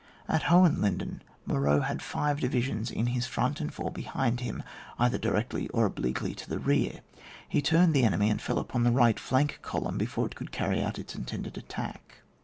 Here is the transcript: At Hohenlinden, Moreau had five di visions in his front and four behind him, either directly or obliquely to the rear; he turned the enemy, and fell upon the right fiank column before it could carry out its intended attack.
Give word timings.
At 0.27 0.41
Hohenlinden, 0.45 1.21
Moreau 1.45 1.81
had 1.81 2.01
five 2.01 2.39
di 2.39 2.47
visions 2.47 2.89
in 2.89 3.05
his 3.05 3.27
front 3.27 3.61
and 3.61 3.71
four 3.71 3.91
behind 3.91 4.39
him, 4.39 4.63
either 4.97 5.19
directly 5.19 5.67
or 5.69 5.85
obliquely 5.85 6.33
to 6.33 6.49
the 6.49 6.57
rear; 6.57 7.01
he 7.47 7.61
turned 7.61 7.93
the 7.93 8.03
enemy, 8.03 8.31
and 8.31 8.41
fell 8.41 8.57
upon 8.57 8.81
the 8.81 8.89
right 8.89 9.17
fiank 9.17 9.61
column 9.61 9.99
before 9.99 10.25
it 10.25 10.33
could 10.35 10.51
carry 10.51 10.81
out 10.81 10.97
its 10.97 11.13
intended 11.13 11.55
attack. 11.55 12.23